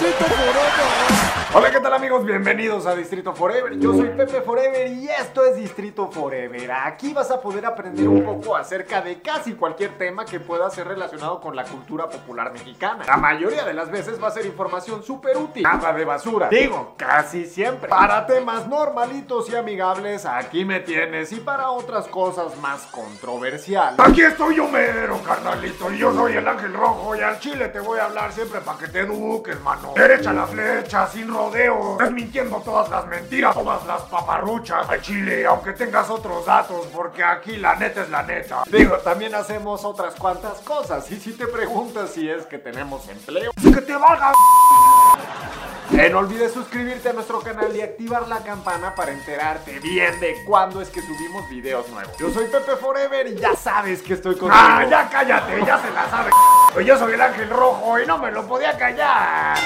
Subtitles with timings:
[0.00, 0.79] Distrito Forever.
[1.52, 2.24] Hola, ¿qué tal amigos?
[2.24, 3.76] Bienvenidos a Distrito Forever.
[3.76, 6.70] Yo soy Pepe Forever y esto es Distrito Forever.
[6.70, 10.86] Aquí vas a poder aprender un poco acerca de casi cualquier tema que pueda ser
[10.86, 13.02] relacionado con la cultura popular mexicana.
[13.04, 15.64] La mayoría de las veces va a ser información súper útil.
[15.64, 16.48] Nada de basura.
[16.48, 17.88] Digo, casi siempre.
[17.88, 21.32] Para temas normalitos y amigables, aquí me tienes.
[21.32, 23.98] Y para otras cosas más controversiales.
[23.98, 25.92] Aquí estoy yo mero, carnalito.
[25.92, 27.16] Y yo soy el ángel rojo.
[27.16, 29.94] Y al chile te voy a hablar siempre para que te eduques, mano.
[29.96, 31.96] Derecha la flecha, sin rodeo.
[31.98, 34.88] Desmintiendo todas las mentiras, todas las paparruchas.
[34.88, 38.62] Al chile, aunque tengas otros datos, porque aquí la neta es la neta.
[38.66, 41.10] Digo, también hacemos otras cuantas cosas.
[41.10, 44.32] Y si te preguntas si es que tenemos empleo, ¡que te valga!
[45.92, 50.36] Eh, no olvides suscribirte a nuestro canal y activar la campana para enterarte bien de
[50.46, 52.16] cuándo es que subimos videos nuevos.
[52.16, 54.54] Yo soy Pepe Forever y ya sabes que estoy contigo.
[54.54, 55.58] ¡Ah, ya cállate!
[55.66, 56.30] Ya se la sabe.
[56.86, 59.58] Yo soy el ángel rojo y no me lo podía callar.